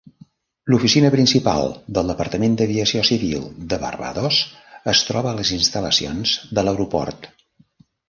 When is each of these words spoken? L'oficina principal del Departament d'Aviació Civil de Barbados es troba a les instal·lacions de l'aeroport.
L'oficina 0.73 1.11
principal 1.15 1.69
del 1.97 2.09
Departament 2.13 2.57
d'Aviació 2.63 3.05
Civil 3.11 3.45
de 3.75 3.81
Barbados 3.85 4.43
es 4.97 5.05
troba 5.13 5.33
a 5.35 5.39
les 5.45 5.57
instal·lacions 5.61 6.37
de 6.59 6.69
l'aeroport. 6.69 7.35